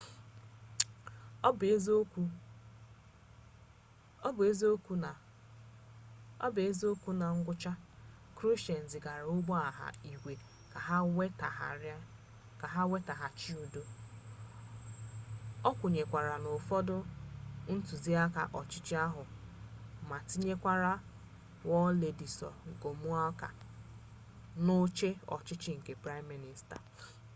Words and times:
ọ 4.27 4.29
bụ 4.37 4.43
eziokwu 6.65 7.11
na 7.13 7.21
na 7.21 7.27
ngwụcha 7.37 7.71
krushchev 8.35 8.83
zigara 8.91 9.23
ụgbọ 9.33 9.53
agha 9.67 9.87
igwe 10.11 10.33
ka 12.61 12.67
ha 12.73 12.81
wetaghachi 12.91 13.51
udo 13.63 13.83
okwenyekwara 15.69 16.33
na 16.43 16.49
ụfọdụ 16.57 16.95
ntuziaka 17.73 18.41
ọchịchọ 18.59 18.95
akụ 19.07 19.23
ma 20.09 20.17
tinyekwa 20.27 20.71
wladyslaw 21.69 22.55
gomulka 22.81 23.47
n'oche 24.63 25.09
ọchịchị 25.35 25.71
nke 25.77 25.93
praịm 26.01 26.25
minista 26.29 26.77